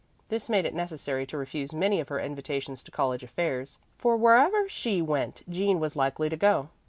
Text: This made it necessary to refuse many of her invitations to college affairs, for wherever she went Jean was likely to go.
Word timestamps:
This 0.29 0.49
made 0.49 0.65
it 0.65 0.73
necessary 0.73 1.27
to 1.27 1.37
refuse 1.37 1.73
many 1.75 1.99
of 1.99 2.09
her 2.09 2.19
invitations 2.19 2.83
to 2.83 2.89
college 2.89 3.21
affairs, 3.21 3.77
for 3.99 4.17
wherever 4.17 4.67
she 4.67 4.99
went 4.99 5.43
Jean 5.47 5.79
was 5.79 5.95
likely 5.95 6.27
to 6.27 6.35
go. 6.35 6.69